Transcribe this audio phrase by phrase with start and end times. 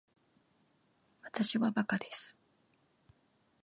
[1.23, 2.35] わたしはバカです